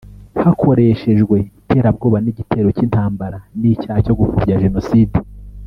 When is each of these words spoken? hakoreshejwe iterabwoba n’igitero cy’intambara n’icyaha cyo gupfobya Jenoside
hakoreshejwe 0.43 1.37
iterabwoba 1.59 2.17
n’igitero 2.21 2.67
cy’intambara 2.75 3.37
n’icyaha 3.59 3.99
cyo 4.05 4.15
gupfobya 4.19 4.61
Jenoside 4.63 5.17